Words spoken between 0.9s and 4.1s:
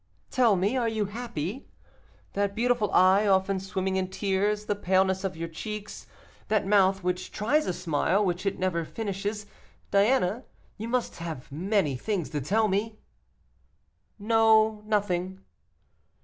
happy? That beautiful eye often swimming in